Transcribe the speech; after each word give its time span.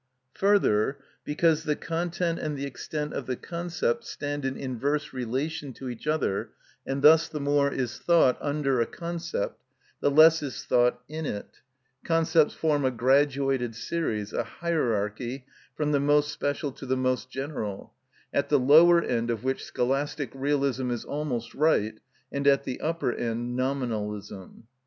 Further, 0.33 0.97
because 1.23 1.63
the 1.63 1.75
content 1.75 2.39
and 2.39 2.57
the 2.57 2.65
extent 2.65 3.13
of 3.13 3.27
the 3.27 3.35
concepts 3.35 4.09
stand 4.09 4.45
in 4.45 4.57
inverse 4.57 5.13
relation 5.13 5.73
to 5.73 5.89
each 5.89 6.07
other, 6.07 6.49
and 6.87 7.03
thus 7.03 7.27
the 7.29 7.39
more 7.39 7.71
is 7.71 7.99
thought 7.99 8.35
under 8.41 8.81
a 8.81 8.87
concept, 8.87 9.61
the 9.99 10.09
less 10.09 10.41
is 10.41 10.63
thought 10.65 11.01
in 11.07 11.27
it, 11.27 11.61
concepts 12.03 12.55
form 12.55 12.83
a 12.83 12.89
graduated 12.89 13.75
series, 13.75 14.33
a 14.33 14.43
hierarchy, 14.43 15.45
from 15.77 15.91
the 15.91 15.99
most 15.99 16.31
special 16.33 16.71
to 16.71 16.87
the 16.87 16.97
most 16.97 17.29
general, 17.29 17.93
at 18.33 18.49
the 18.49 18.57
lower 18.57 19.03
end 19.03 19.29
of 19.29 19.43
which 19.43 19.63
scholastic 19.63 20.31
realism 20.33 20.89
is 20.89 21.05
almost 21.05 21.53
right, 21.53 21.99
and 22.31 22.47
at 22.47 22.63
the 22.63 22.81
upper 22.81 23.13
end 23.13 23.55
nominalism. 23.55 24.63